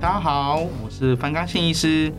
[0.00, 2.10] 大家好，我是范刚信医师，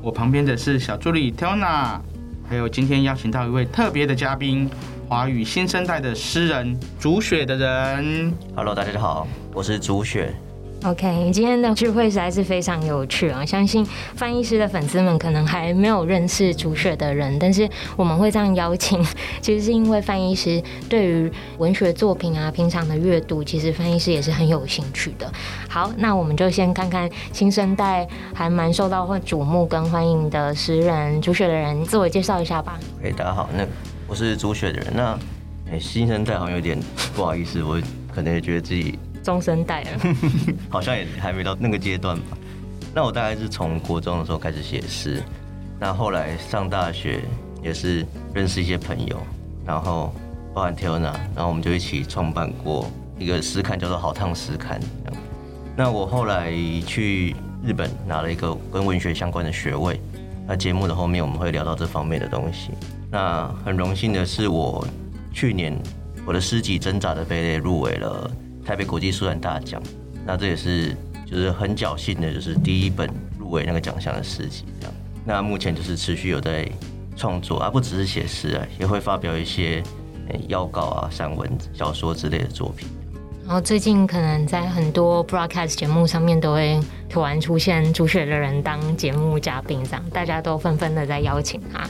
[0.00, 2.00] 我旁边的是小助理 Tona，
[2.48, 4.66] 还有今天邀请到一位特别的嘉宾，
[5.06, 8.32] 华语新生代的诗人竹雪的人。
[8.56, 10.34] Hello，大家好，我是竹雪。
[10.84, 13.44] OK，今天的聚会实在是非常有趣啊！
[13.44, 13.84] 相信
[14.14, 19.04] 范医师的粉丝们可能还没有认识煮雪的人，但是我们会这样邀请，
[19.42, 25.30] 其实是因为范医师对于文学作品啊，平常的阅读，其实范医师也是很有兴趣的。
[25.68, 32.78] 好，那我们就先看看新生代还蛮受到或瞩目跟欢迎的诗人煮雪的人，自我介绍一下吧。
[33.02, 33.66] 哎，大家好，那
[34.06, 34.92] 我是煮雪的人。
[34.94, 35.18] 那，
[35.80, 36.78] 新生代好像有点
[37.16, 37.82] 不好意思，我
[38.14, 38.96] 可能也觉得自己。
[39.28, 39.90] 中生代了，
[40.70, 42.38] 好像也还没到那个阶段吧。
[42.94, 45.22] 那我大概是从国中的时候开始写诗，
[45.78, 47.20] 那后来上大学
[47.62, 49.20] 也是认识一些朋友，
[49.66, 50.14] 然后
[50.54, 54.80] 包含 Tiona，然后我们就一起创办过一个诗刊，叫做好烫诗刊。
[55.76, 56.50] 那我后来
[56.86, 60.00] 去日本拿了一个跟文学相关的学位。
[60.46, 62.70] 那节目的后面我们会聊到这方面的东西。
[63.10, 64.88] 那很荣幸的是，我
[65.34, 65.78] 去年
[66.24, 68.30] 我的诗集《挣扎的贝类》入围了。
[68.68, 69.82] 台北国际书展大奖，
[70.26, 73.08] 那这也是就是很侥幸的，就是第一本
[73.38, 74.94] 入围那个奖项的诗集这样。
[75.24, 76.70] 那目前就是持续有在
[77.16, 79.82] 创作啊，不只是写诗啊，也会发表一些
[80.48, 82.86] 邀稿啊、散文、小说之类的作品。
[83.48, 86.78] 然后最近可能在很多 broadcast 节目上面都会
[87.08, 91.88] 突然出现主雪的人当节目嘉宾，这样大家都纷纷的在邀请他。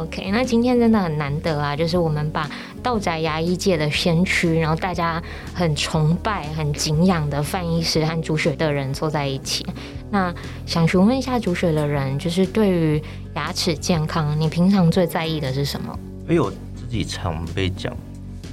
[0.00, 2.48] OK，那今天真的很难得啊，就是我们把
[2.80, 5.20] 道宅牙医界的先驱，然后大家
[5.52, 9.66] 很崇拜、很敬仰的范医师和主雪的人坐在一起。
[10.12, 10.32] 那
[10.64, 13.02] 想询问一下主雪的人，就是对于
[13.34, 15.98] 牙齿健康，你平常最在意的是什么？
[16.28, 17.92] 哎呦，自己常被讲。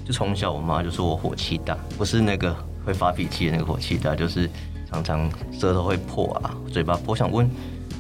[0.08, 2.56] 就从小，我妈就说我火气大，不是那个
[2.86, 4.50] 会发脾气的那个火气大，就是
[4.90, 7.08] 常常舌头会破啊，嘴巴破。
[7.08, 7.50] 我想问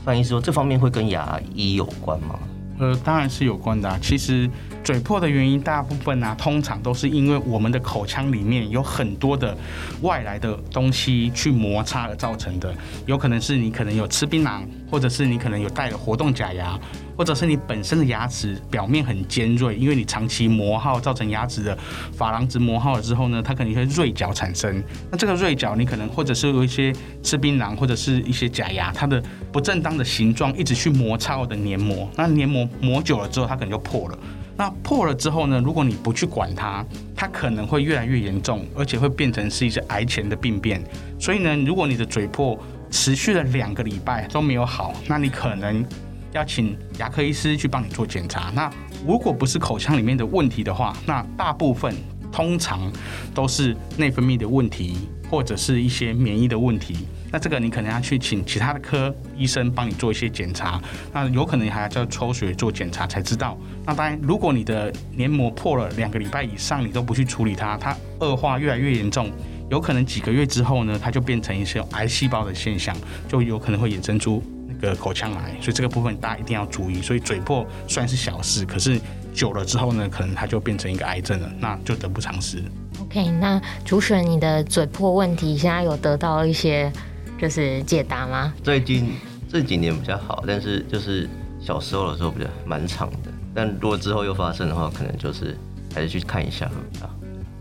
[0.06, 2.40] 范医师说，这方面会跟牙医有关吗？
[2.80, 4.00] 呃，当然是有关的啊。
[4.02, 4.50] 其实
[4.87, 9.53] 嘴破的原因，大部分啊，通常都是因为我们的口腔里面有很多的
[10.02, 12.73] 外来的东西去摩擦而造成的。
[13.05, 16.80] 有可能是你可能有吃槟榔，或者是你可能有戴了活动假牙，
[17.17, 21.77] 或者是你本身的牙齿表面很尖锐，因为你长期磨耗造成牙齿的
[22.17, 24.81] 珐琅质磨耗了之后呢，它可能会锐角产生。
[25.11, 29.21] 那这个锐角，你可能或者是有一些吃槟榔或者是一些假牙，它的
[29.52, 34.17] 不正当的形状一直去摩擦我的黏膜，那黏膜磨久了之后，它可能就破了。
[34.58, 36.86] 那破了之后呢，如果你不去管它，
[37.16, 40.82] 它可能会越来越严重，而且会变成是一些癌前的病变。
[41.20, 42.58] 所以呢，如果你的嘴破
[42.90, 45.86] 持续了两个礼拜都没有好，那你可能。
[46.34, 48.52] 要请牙科医师去帮你做检查。
[48.54, 48.70] 那
[49.08, 51.96] 如果不是口腔里面的问题的话，那大部分
[52.32, 52.92] 通常
[53.34, 54.98] 都是内分泌的问题，
[55.32, 57.08] 或者是一些免疫的问题。
[57.32, 60.82] 那这个你可能要去请其他的科医生帮你做一些检查。
[61.14, 63.58] 那有可能还要叫抽血做检查才知道。
[63.86, 69.32] 那当然，如果你的黏膜破了两个礼拜以上，你都不去处理它，它恶化越来越严重，
[69.70, 72.95] 有可能几个月之后呢，它就变成一些癌细胞的现象，
[73.27, 74.77] 就有可能会衍生出那。
[74.77, 77.02] 个口腔癌，所以这个部分大家一定要注意。
[77.02, 79.02] 所以嘴破算是小事，可是
[79.33, 82.64] 久了之后呢，可能它就变成一个癌症了，那就得不偿失。
[83.02, 86.93] OK，那主选你的嘴破问题现在有得到一些
[87.39, 88.53] 就是解答吗？
[88.64, 89.11] 最近
[89.49, 93.31] 这几年比较好，但是就是小时候的时候比较蛮长的。
[93.53, 95.58] 但如果之后又发生的话，可能就是
[95.93, 97.14] 还是去看一下会比较好。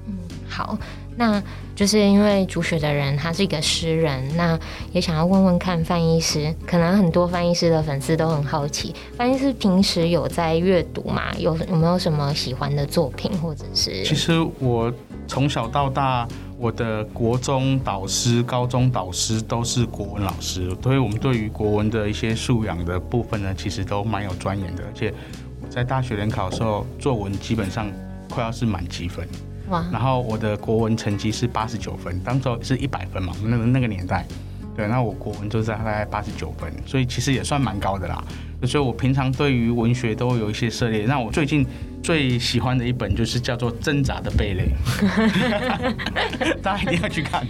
[0.07, 0.15] 嗯，
[0.49, 0.79] 好。
[1.19, 1.43] 那
[1.75, 4.59] 就是因为主雪的人，他是一个诗人，那
[4.93, 11.33] 也想要问问看翻译师，可能很多翻译师的粉丝都很好奇，翻译师平时有在阅读吗？
[11.39, 14.05] 有有没有什么喜欢的作品，或者是？
[14.05, 14.93] 其实我
[15.27, 16.27] 从小到大，
[16.59, 25.13] 我的国中导师、高中导师都是国文老师，所以我们对于国文的一些素养的部分呢，其实都蛮有钻研的，而且
[25.61, 27.87] 我在大学联考的时候，作文基本上
[28.31, 29.27] 快要是满积分。
[29.69, 34.25] 哇然后我的国文成绩是八十九分，当时是一百分嘛，那个那个年代，
[34.77, 38.25] 对，那我国文就在大概八十九分，所以其实也算蛮高的啦。
[38.63, 41.05] 所以我平常对于文学都有一些涉猎。
[41.05, 41.67] 那我最近
[42.07, 44.71] 最喜欢的一本就是叫做《挣扎的贝类》，
[46.63, 47.45] 大家一定要去看。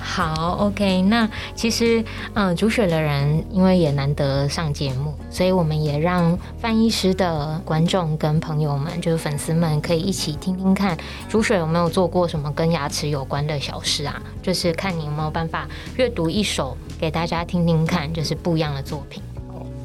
[0.00, 1.00] 好，OK。
[1.02, 2.04] 那其实，
[2.34, 10.98] 嗯，煮雪的人因为也难得上节目，所以我们也让翻译师的观众跟朋友们，就是粉丝们，可以一起听听看
[11.28, 14.20] 煮雪有没有做过什么跟牙齿有关的小事啊？
[14.42, 19.22] 就是看你有没有办法阅读一首给大家听听看，就是不一样的作品。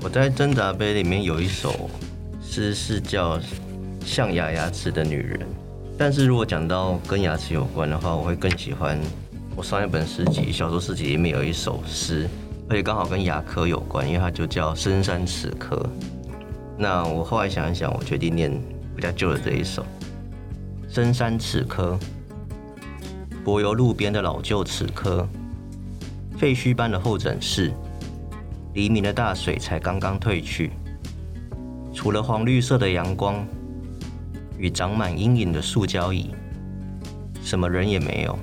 [0.02, 1.88] 我在挣扎杯里面有一首
[2.42, 3.38] 诗是叫
[4.08, 5.38] 《象牙牙齿的女人》，
[5.98, 8.98] 但是如果讲到跟牙齿有关的话，我会更喜欢
[9.54, 12.26] 我上一本诗集，小说诗集里面有一首诗，
[12.70, 15.76] 而且刚好跟牙科有关，因为它就叫《深山齿科》。
[16.78, 18.50] 那我后来想一想，我决定念
[18.96, 19.84] 比较旧的这一首
[20.88, 22.00] 《深山齿科》。
[23.44, 25.28] 柏油路边的老旧齿科，
[26.38, 27.74] 废墟般的候诊室，
[28.74, 30.72] 黎明的大水才刚刚退去，
[31.94, 33.46] 除了黄绿色的阳光
[34.58, 36.32] 与长满阴影的塑胶椅，
[37.44, 38.38] 什么人也没有。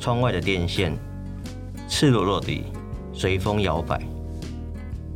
[0.00, 0.96] 窗外的电线
[1.88, 2.64] 赤裸裸地
[3.12, 4.00] 随风摇摆，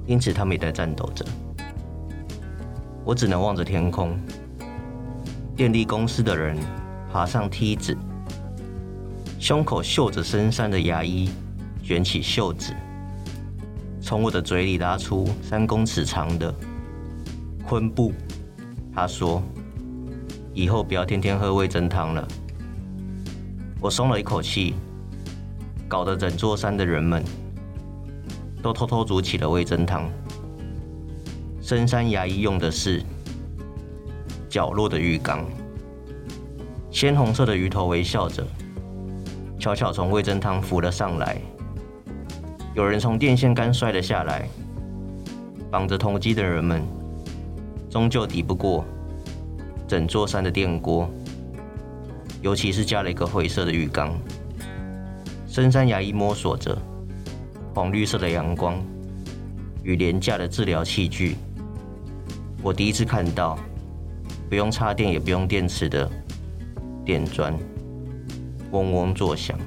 [0.07, 1.25] 因此他们也在战斗着。
[3.05, 4.19] 我只能望着天空。
[5.55, 6.57] 电力公司的人
[7.13, 7.97] 爬上梯子，
[9.39, 11.29] 胸口绣着深山的牙医
[11.83, 12.73] 卷起袖子，
[14.01, 16.53] 从我的嘴里拉出三公尺长的
[17.67, 18.13] 昆布。
[18.95, 19.43] 他说
[20.55, 22.27] ：“以后不要天天喝味噌汤了。”
[23.81, 24.75] 我松了一口气，
[25.89, 27.25] 搞得整座山的人们
[28.63, 30.09] 都偷偷煮起了味噌汤。
[31.61, 33.03] 深山牙医用的是
[34.49, 35.45] 角落的浴缸，
[36.91, 38.47] 鲜红色的鱼头微笑着，
[39.59, 41.41] 悄悄从味噌汤浮了上来。
[42.75, 44.49] 有人从电线杆摔了下来，
[45.71, 46.83] 绑着铜机的人们
[47.91, 48.85] 终究抵不过
[49.93, 51.07] 整座山的电锅。
[52.41, 54.19] 尤其是加了一个灰色的浴缸，
[55.47, 56.75] 深山牙医摸索着
[57.75, 58.83] 黄绿色的阳光
[59.83, 61.37] 与廉价的治疗器具。
[62.63, 63.59] 我第一次看到
[64.49, 66.11] 不用插电也不用电池的
[67.05, 67.55] 电钻，
[68.71, 69.59] 嗡嗡作响。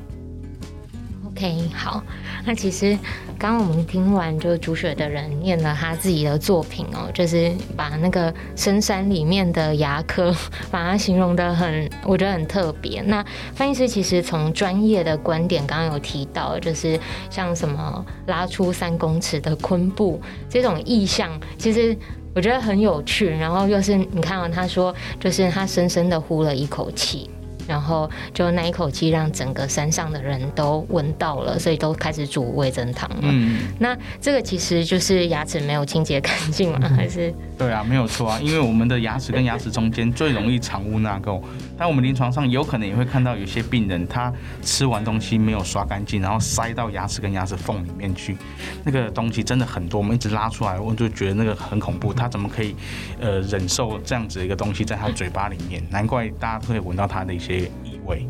[1.38, 2.02] OK，好，
[2.46, 2.98] 那其实
[3.38, 10.34] 刚刚我们听完，就是主雪的人念了他自己的作品哦，就是把那个深山里面的牙科，
[10.72, 13.02] 把它形容的很，我觉得很特别。
[13.02, 13.22] 那
[13.54, 16.98] 翻译师其实从专业的观点，刚刚有提到，就是
[17.30, 21.94] 像什么拉出三公尺的昆布这种意象，其实
[22.34, 23.30] 我觉得很有趣。
[23.30, 27.30] 然后又是你看到他说，就是他深深的呼了一口气。
[27.68, 33.18] 然后就那一口气让整个山上的人都闻到了，所以都开始煮味增汤了。
[33.24, 36.90] 嗯，那这个其实就是牙齿没有清洁干净吗？
[36.96, 37.34] 还是？
[37.58, 41.42] 对啊，没有错啊，因为我们的牙齿跟牙齿中间最容易藏污纳垢。
[41.78, 44.32] 但我们临床上有可能也会看到有些病人他
[44.62, 48.36] 吃完东西没有刷干净，然后塞到牙齿跟牙齿缝里面去，
[48.84, 52.14] 那个东西真的很多，我们一直拉出来，我就觉得那个很恐怖。
[52.14, 52.76] 他怎么可以
[53.20, 55.82] 呃忍受这样子的一个东西在他嘴巴里面？
[55.90, 58.28] 难怪大家都可以闻到他的一些异味，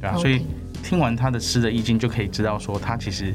[0.00, 0.16] 对啊。
[0.16, 0.46] 所以
[0.82, 3.34] 听完他的诗的意境，就可以知道说他其实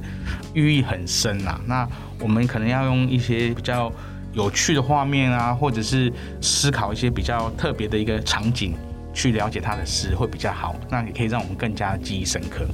[0.54, 1.60] 寓意很深呐。
[1.66, 1.88] 那
[2.20, 3.92] 我们可能要用一些比较。
[4.36, 6.12] 有趣的画面啊，或者是
[6.42, 8.76] 思考一些比较特别的一个场景，
[9.14, 10.76] 去了解他的诗会比较好。
[10.90, 12.68] 那也可以让我们更加记忆深刻。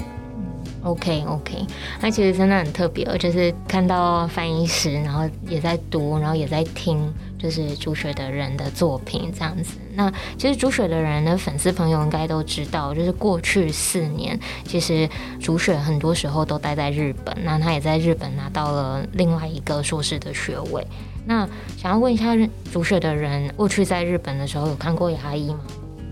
[0.83, 1.63] OK OK，
[2.01, 6.97] 那其实真的很特别，就是看到翻译师，然后也在读，然后也在听，
[7.41, 9.77] 就是煮水的人的作品这样子。
[9.93, 15.09] 那其实煮水的人的粉丝朋友应该都知道，就是过去四年，其实
[15.39, 20.85] 煮水很多时候都待在日本，那他也在日本拿到了另外一个硕士的学位。
[21.25, 21.47] 那
[21.77, 22.35] 想要问一下，
[22.71, 25.59] 煮水的人过去在日本的时候有看过牙医吗？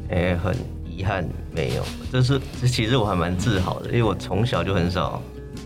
[0.10, 0.56] 哎、很
[0.86, 1.84] 遗憾没有。
[2.12, 5.22] 这是这其实我还蛮自豪的，因为我从小就很少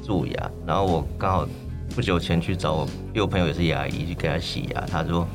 [0.05, 1.47] 蛀牙，然后我刚好
[1.95, 5.27] 不久前去找我，因为我朋友也是牙医，去给他洗牙，他说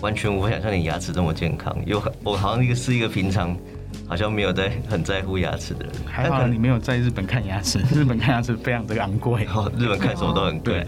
[0.00, 3.56] 完全无法想象你牙齿这么健康，因为我好像一个是一个平常
[4.08, 5.94] 好像没有在很在乎牙齿的人。
[6.06, 10.84] 还好你没有在日本看牙齿， 日本看牙齿非常的昂贵，哦日本看什么都很 贵。
[10.84, 10.86] 对。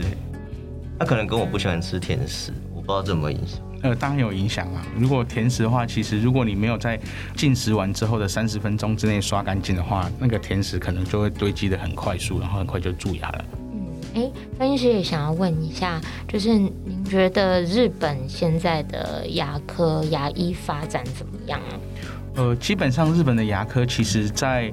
[0.99, 3.61] 他可能跟我不喜欢吃甜食，我不知道怎么影响。
[3.83, 4.85] 呃，当然有影响啊。
[4.99, 6.99] 如果甜食的话，其实如果你没有在
[7.37, 13.45] 进食完之后的三十分钟之内刷干净的话，那个甜食可能就会堆积的很快速，然后很快就蛀牙了。
[14.19, 21.61] 哎、欸，翻译师也想要问一下，就是您觉得日本现在的牙科牙医发展怎么样？
[22.35, 24.73] 呃，基本上日本的牙科其实，在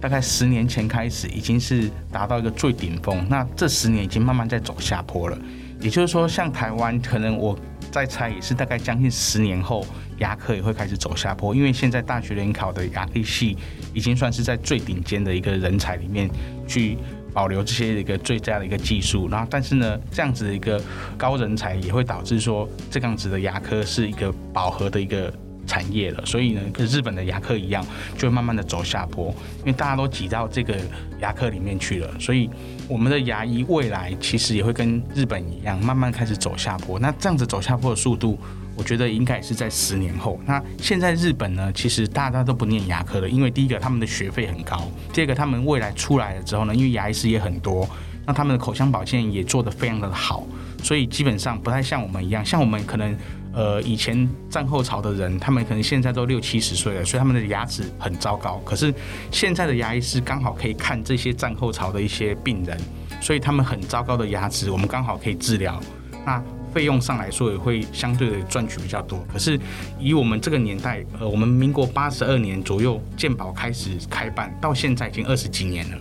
[0.00, 3.26] 大概十年前开始，已经是达到一个最顶峰。
[3.28, 5.36] 那这十年已经慢慢在走下坡了。
[5.80, 7.58] 也就是说，像台湾，可能我
[7.90, 9.84] 在猜也是大概将近十年后，
[10.18, 13.56] 牙科也会开始走下坡，因为现在大学联考的牙医系
[13.92, 16.30] 已经算是在最顶尖的一个人才里面
[16.66, 16.96] 去
[17.34, 19.28] 保留这些一个最佳的一个技术。
[19.28, 20.80] 然后，但是呢，这样子的一个
[21.18, 25.30] 高人才也会导致说，这样子的牙科是一个饱和的一个
[25.66, 27.84] 产业了，所以呢，跟日本的牙科一样，
[28.16, 30.76] 就会慢慢的走下坡，因为大家都挤到这个
[31.20, 32.48] 牙科里面去了，所以
[32.88, 36.98] 我们的牙医未来其实也会跟日本一样，慢慢开始走下坡。
[36.98, 38.38] 那这样子走下坡的速度，
[38.76, 40.40] 我觉得应该也是在十年后。
[40.46, 47.88] 那现在日本呢，其实大家都不念牙科了，因为第一个他们的学费很高，第二个他们未来出来了之后呢，因为牙医师也很多，
[48.26, 50.46] 那他们的口腔保健也做得非常的好，
[50.82, 53.16] 所以基本上不太像我们一样，像我们可能。
[53.56, 58.60] 呃，以前战后潮的人，他们可能现在都六七十岁了，所以他们的牙齿很糟糕。
[58.64, 58.92] 可是
[59.30, 62.76] 现在的牙医师刚好可以看这些战后潮的一些病人，
[63.20, 65.80] 所以他们很糟糕的牙齿，我们刚好可以治疗。
[66.26, 66.42] 那
[66.74, 69.24] 费用上来说也会相对的赚取比较多。
[69.32, 69.58] 可是
[70.00, 75.98] 以我们这个年代，呃，我们民国八十二年左右健保开始开办，到现在已经二十几年了，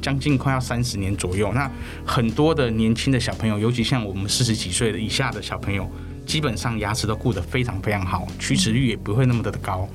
[0.00, 1.52] 将近快要三十年左右。
[1.52, 1.70] 那
[2.06, 5.88] 很多的年轻的小朋友，尤其像我们四十几岁的以下的小朋友。
[6.26, 9.86] 基本上牙齿都顾得非常非常好，龋齿率也不会那么的高。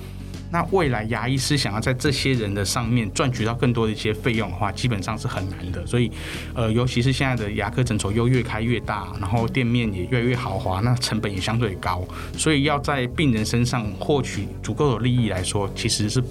[0.51, 5.86] 那未来牙医师想要在这些人的上面赚取到更多的一些费用的话，基本上是很难的。
[5.86, 6.12] 所以，
[6.53, 12.03] 呃，尤其是现在的牙科诊所又越开越大，然后店面也越来越豪华，那成本也相对高。
[12.38, 16.24] 所以要在病人身上获取足够的利益来说，其实是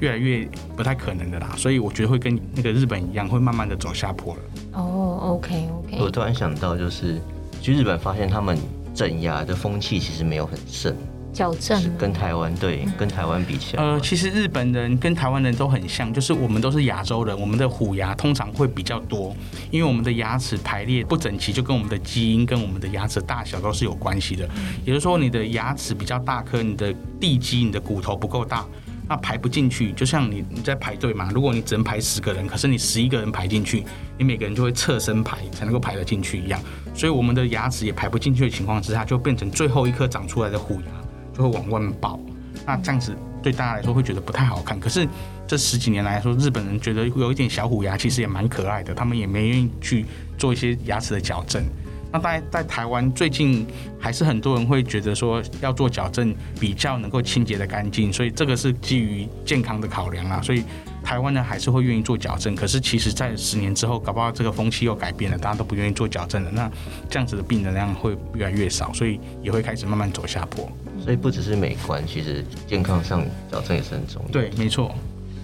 [0.00, 1.54] 越来越不太可能的啦。
[1.56, 4.40] 所以我觉得会跟那个日本一样，会慢慢的走下坡了。
[4.72, 5.98] 哦，OK OK。
[6.00, 7.20] 我突然想到，就是
[7.60, 8.56] 去日本发现他们。
[8.94, 10.92] 整牙的风气其实没有很盛，
[11.32, 19.36] 矫正跟台湾对，跟台湾比起来，呃，其实日本人跟台湾人都很像，就是我们都是亚洲人，我们的虎牙通常会比较多，
[19.70, 24.48] 因为我们的牙齿排列不整齐，就跟我们的基因跟我们的牙齿大小都是有关系的。
[24.84, 28.66] 也就是说，你的牙齿比较大颗，你的地基、你的骨头不够大。
[29.10, 33.82] 那排不进去，就像你你在排队嘛，如果你只能排十个人，可是你十一个人排进去，
[34.18, 36.60] 你每个人就会侧身排才能够排得进去一样。
[36.94, 40.97] 所以我们的牙齿也排不进去的情况之下，就变成最后一颗长出来的虎牙
[41.38, 42.18] 就会往外面爆。
[42.66, 44.78] 那这样子对大家来说会觉得不太好看。
[44.78, 45.08] 可是
[45.46, 50.04] 这十几年来说，日本人觉得有一点小虎牙其实也蛮可爱的，他们也没愿意去
[50.36, 51.64] 做一些牙齿的矫正。
[52.10, 53.66] 那大概在台湾最近
[53.98, 60.64] 还是很多人会觉得说要做矫正比较能够清洁的干净，所以这个是基于健康的考量啊，所以
[61.04, 62.54] 台湾呢还是会愿意做矫正。
[62.56, 66.70] 可是其实，在十年之后，搞不好这个风气又改变了，大家都不愿意做矫正了，那
[67.10, 70.66] 这样子的病人量会越来越少，所以也会开始慢慢走下坡。
[71.08, 74.30] 所以不只是美观，其实健康上矫正也是很重要。
[74.30, 74.94] 对，没错。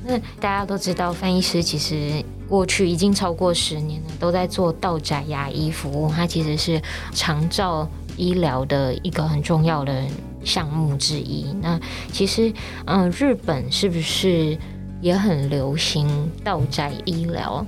[0.05, 6.11] 那大家都知道，范医师其实过去已经超过十年了，都在做道宅牙医服务。
[6.11, 6.79] 它其实是
[7.15, 10.05] 长照医疗的一个很重要的
[10.45, 11.47] 项目之一。
[11.63, 11.81] 那
[12.13, 12.53] 其实，
[12.85, 14.59] 嗯，日本是不是
[15.01, 17.65] 也很流行道宅医疗？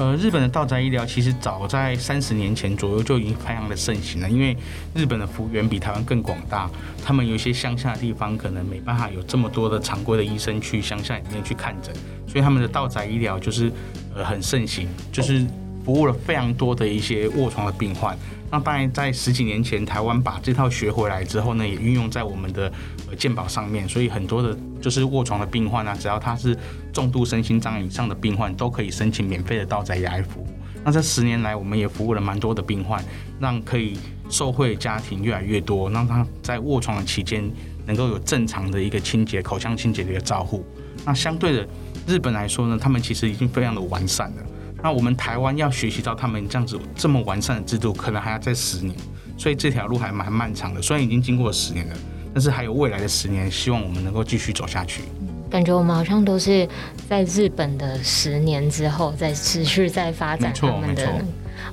[0.00, 4.56] 呃，日本的道宅医疗其实早在三十年前左右就已经非常的盛行了，因为
[4.94, 6.70] 日本的幅员比台湾更广大，
[7.04, 11.94] 他们有一些乡下的地方可能没办法有这么多的常规的医生去乡下里面去看诊，
[12.26, 13.70] 所以他们的道宅医疗就是
[14.16, 15.46] 呃很盛行，就是
[15.84, 18.16] 服务了非常多的一些卧床的病患。
[18.52, 22.64] 那当然，在十几年前，台湾把这套学回来之后呢，也运用在我们的
[22.99, 26.56] 呃健保上面，所以很多的就是卧床的病患啊，只要他是
[26.92, 30.46] 重度身心障碍以上的病患，都可以申请免费的到宅牙医服务。
[30.82, 33.04] 那这十年来，我们也服务了蛮多的病患，
[33.38, 33.98] 让可以
[34.30, 37.44] 受惠家庭越来越多，让他在卧床的期间
[37.86, 40.64] 能够有正常的一个清洁、口腔清洁的一个照护。
[41.04, 41.68] 那相对的，
[42.06, 44.42] 日本来说呢，他们其实已经非常的完善了。
[44.82, 48.96] 那我们台湾要学习到他们这样子这么完善的制度，可能还要再十年，
[49.36, 50.80] 所以这条路还蛮漫长的。
[50.80, 51.96] 虽然已经经过了十年了，
[52.32, 55.02] 但是还有未来的十年，希望我们能够继续走下去。
[55.50, 56.68] 感觉我们好像都是
[57.08, 61.24] 在日本的十年之后，在持续在发展他们的。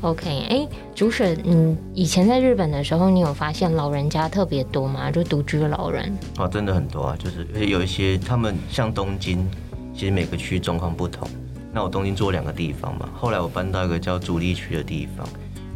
[0.01, 5.09] OK，哎、欸，煮雪，你以前在日本的时候，你有发现老人家特别多吗？
[5.11, 6.11] 就独居的老人？
[6.37, 9.47] 哦，真的很多啊，就是有一些他们像东京，
[9.95, 11.27] 其实每个区状况不同。
[11.71, 15.27] 那我东京住两个地方嘛，后来我搬到一个叫主力区的地方，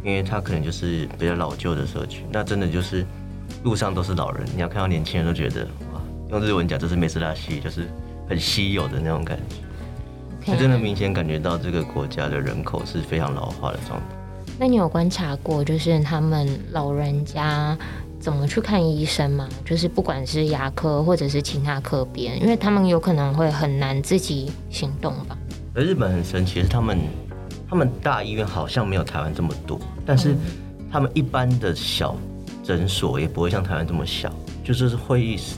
[0.04, 3.06] 因为它可能就是比较老旧的社区，那真的就是
[3.62, 6.00] 路上都是老人，你要看到年轻人都觉得哇，
[6.30, 7.88] 用日文讲就是梅斯拉西，就是
[8.28, 9.38] 很稀有的那种感
[10.44, 14.06] 觉.真的明显感觉到这个国家的人口是非常老化的状态。
[14.58, 17.78] 那你有观察过，就是他们老人家
[18.18, 19.48] 怎么去看医生吗？
[19.64, 25.38] 就是不管是牙科或者是其他科别，因为他们有可能会很难自己行动吧。
[25.74, 26.98] 而日本很神奇，是他们
[27.70, 30.36] 他们大医院好像没有台湾这么多，但是
[30.90, 32.14] 他们一般的小
[32.62, 35.56] 诊所也不会像台湾这么小，就是会议室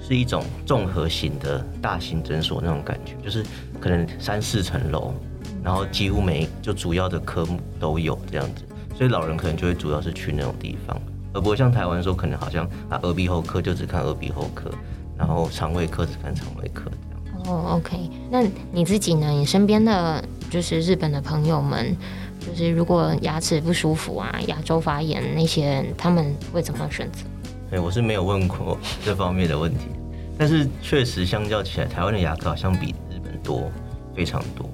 [0.00, 3.44] 是一种综合型的大型诊所那种感觉，就是
[3.80, 5.14] 可能三四层楼，
[5.62, 8.62] 然后几乎每就主要的科目都有这样子，
[8.96, 11.00] 所以老人可能就会主要是去那种地方，
[11.32, 14.70] 而不会像台湾说可能好像啊耳鼻喉科就只看耳鼻喉科。
[15.18, 17.46] 然后肠胃科只看肠胃科这样。
[17.46, 19.30] 哦，OK，那你自己呢？
[19.30, 21.96] 你身边的就是日本的朋友们，
[22.46, 27.20] 就是如果牙齿不舒服啊，牙周发炎那些，他们会怎么选择？
[27.70, 29.86] 对，我是没有问过这方面的问题，
[30.38, 33.70] 但是确实相较起来，台湾的牙科好像比日本多
[34.14, 34.70] 非常多。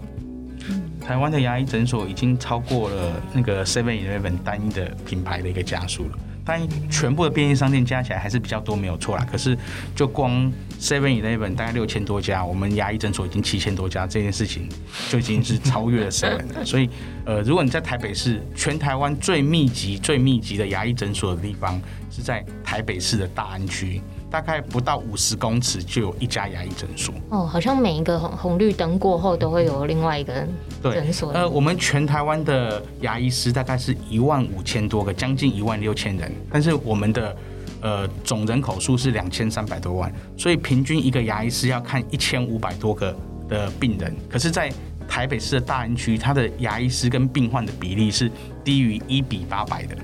[1.00, 6.18] 台湾的牙医诊所已经超过了那个 Seven Eleven 单一的品牌的一个家数了。
[6.44, 9.24] 当然，全部的便利商店加起来还是比较多，没有错啦。
[9.30, 9.56] 可是，
[9.94, 14.68] 就光 Seven Eleven 大概六千多家，我们牙医诊所已经七千多家，这件事情
[15.08, 16.64] 就已经是超越了 Seven 了。
[16.64, 16.90] 所以，
[17.24, 21.80] 呃，如果你在台北市，全台湾最密集、最密集的牙医诊所的地方
[22.10, 24.00] 是在台北市的大安区。
[24.32, 30.48] 大概不到五十公尺就有一家牙医诊所哦，好像每一个红红绿灯过后都会有另外一个
[30.82, 31.30] 诊所。
[31.32, 37.36] 呃，我们全台湾的牙医师大概是一万五千多个，将近一万六千人，但是我们的
[37.82, 43.14] 呃总人口数是两千三百多万，所以平均一个牙医师要看一千五百多个
[43.50, 44.16] 的病人。
[44.30, 44.72] 可是，在
[45.06, 48.32] 台北市的大安区，他的牙医师跟病患的比例是
[48.64, 49.94] 低于一比八百的，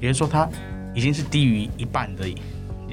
[0.00, 0.48] 也就是说，他
[0.94, 2.26] 已经是低于一半的。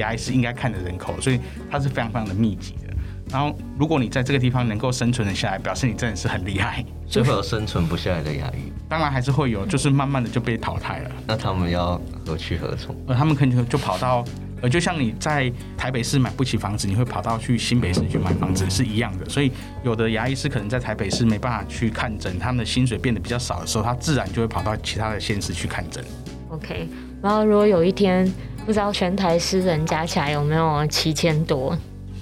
[0.02, 1.40] 牙医是应该看的人口，所以
[1.70, 2.94] 它是非常非常的密集的。
[3.32, 6.84] 然后，如果你在这个地方能够生存的下来，表示你真的是很厉害。
[7.08, 11.12] 就会有生存不下来的牙医，当然还是会有，就是慢慢的就被淘汰了。
[11.26, 12.94] 那他们要何去何从？
[13.08, 14.26] 呃，他们可能就跑到，
[14.62, 19.30] 呃，就像你在台北市买不起房子，你会跑到去新北市去买房子是一样的。
[19.30, 19.50] 所以，
[19.84, 26.04] 有的牙医师可能在台北市没办法去看诊，他们的薪水变得比较少的时候，他自然就会跑到其他的县市去看诊。
[26.52, 26.88] OK，
[27.22, 28.32] 然后如果有一天。
[28.64, 31.76] 不知道全台诗人加起来有没有七千多，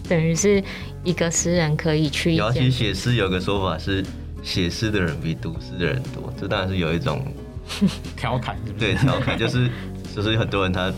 [0.08, 0.64] 等于是
[1.04, 2.34] 一个诗人可以去。
[2.34, 4.02] 尤其写诗有个说法是，
[4.42, 7.22] 写诗的人比读诗的人多，这当然是有一种
[8.16, 8.86] 调侃，是不是？
[8.86, 9.70] 对，调侃就是
[10.16, 10.90] 就是很多人他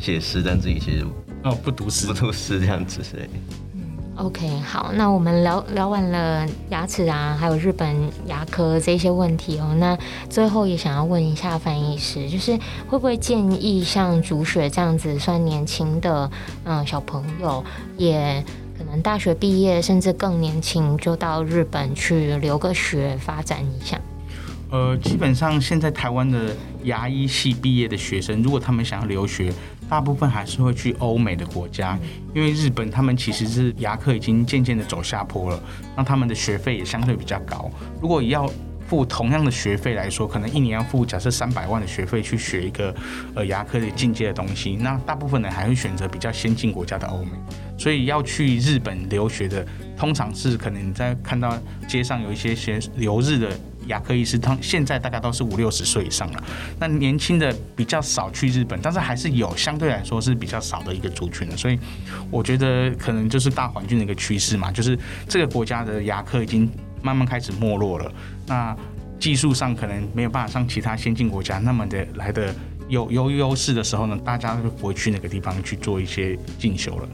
[0.00, 1.06] 写诗，但自己其实
[1.44, 3.22] 哦不读诗，不读诗这样子，所以。
[4.22, 9.74] OK，好，那我们聊聊完了牙齿啊，还有日本牙科这些问题哦。
[9.80, 9.98] 那
[10.30, 16.30] 最后也想要问一下范医师，就是会不会建议像竹雪这样子算年轻的
[16.64, 17.64] 嗯小朋友，
[17.96, 18.40] 也
[18.78, 24.00] 可能大学毕业甚至更年轻就到日本去留个学发展一下？
[24.70, 29.52] 呃，基本上现在台湾的牙医系毕业的学生，如果他们想要留学，
[29.88, 31.98] 大部分还是会去欧美的国家，
[32.34, 35.62] 因为日本他们其实是牙科已经渐渐的走下坡了，
[35.96, 37.70] 那他们的学费也相对比较高。
[38.00, 38.50] 如果要
[38.86, 42.94] 付同样的学费来说，可能一年要付假设三百万的学费去学一个
[43.34, 47.30] 呃牙科的进阶的东西，那大部分人还会选择比较先进国家的欧美。
[47.78, 49.66] 所以要去日本留学的，
[49.96, 53.50] 通常是可能你在看到街上有一些些留日的。
[53.86, 56.44] 牙科医师，他现在大概都是五六十岁以上了。
[56.78, 61.56] 那年轻的比较少去日本，但是还是有，相对来说是比较少的一个族群的。
[61.56, 61.78] 所以
[62.30, 66.70] 我觉得可能就是大环境的一个趋势嘛，就是这个国家的牙科已经
[67.02, 68.12] 慢慢开始没落了。
[68.46, 68.76] 那
[69.18, 72.54] 技术上可能没有办法像其他先进国家那么的来的
[72.88, 77.08] 有有优势的时候呢，大家就不会去那个地方去做一些进修了。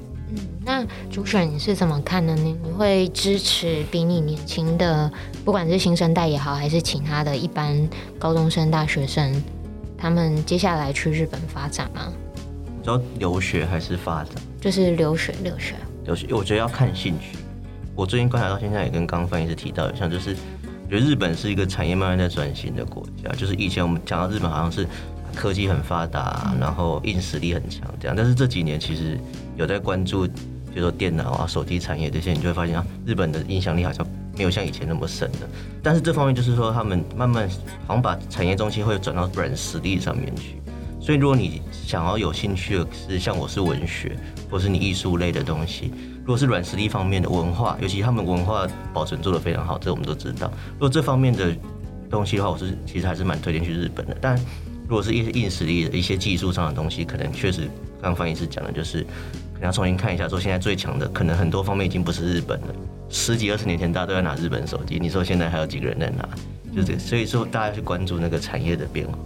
[0.65, 2.57] 那主选你是怎么看的呢？
[2.63, 5.11] 你会支持比你年轻的，
[5.45, 7.89] 不管是新生代也好，还是其他的一般
[8.19, 9.43] 高中生、大学生，
[9.97, 12.13] 他们接下来去日本发展吗？
[12.79, 14.35] 你说留学还是发展？
[14.61, 16.27] 就是留学，留学，留学。
[16.31, 17.39] 我觉得要看兴趣。
[17.95, 20.37] 我最近观察到现在，也跟刚刚范医师提到一，像就是，
[20.85, 23.31] 我觉得日本是一个产业慢慢在转型的国家。
[23.33, 24.87] 就是以前我们讲到日本，好像是
[25.35, 29.19] 科技很发达，然后硬实力很强这样，但是这几年其实
[29.57, 30.27] 有在关注。
[30.71, 35.49] 比如说电脑啊、手机产业这些，你就会发现啊，日本的影响力好像没有像以前那么深了。
[35.83, 37.49] 但是这方面就是说，他们慢慢
[37.87, 40.61] 好像把产业中心会转到软实力上面去。
[41.01, 44.17] 所以如果你想要有兴趣的是像我是文学，
[44.51, 50.53] 或是你艺术类的东西，如果是软实力方面的文化，尤其他们文化保存做得非常好，这我们都知道。
[50.75, 51.57] 如果这方面的
[52.11, 54.17] 东西的话，我是其实还是蛮推荐去日本的。
[54.21, 54.39] 但
[54.89, 57.63] 如果是一些硬实力的一些技术上的东西，可能确实
[58.01, 59.07] 刚刚范医师讲的就是。
[59.61, 62.67] 你要重新看一下，说现在最强的可能很多方面已经不是日本了。
[63.11, 66.29] 十几二十年前大家都在拿日本手机，你说现在还有几个人在拿？
[66.73, 69.19] 就是所以说大家去关注那个产业的变化。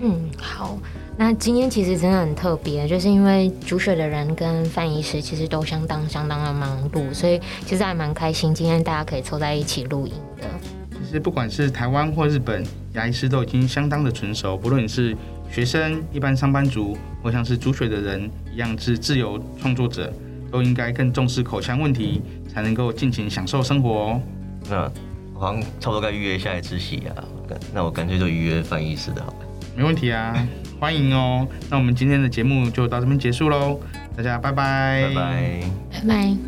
[0.00, 0.76] 嗯，好，
[1.16, 10.48] 那今天其实真的很特别，就是因为竹雪的人跟范医师其实都相当相当的忙碌，所以其实还蛮开心今天大家可以凑在一起录音的。
[11.06, 12.64] 其实不管是台湾或日本，
[12.94, 15.16] 牙医师都已经相当的成熟，不论你是。
[15.48, 20.12] 学生、一般上班族，或像是煮水的人一样是自由创作者，
[20.50, 22.20] 都应该更重视口腔问题，
[22.52, 24.20] 才能够尽情享受生活哦。
[24.68, 24.90] 那
[25.34, 27.12] 我好像差不多该预约下一次洗牙，
[27.72, 29.46] 那我干脆就预约范医师的好了。
[29.76, 30.36] 没问题啊。
[30.80, 31.46] 欢迎哦。
[31.70, 33.78] 那我们今天的节目就到这边结束喽，
[34.16, 35.60] 大家拜拜，拜拜，
[35.92, 36.45] 拜拜。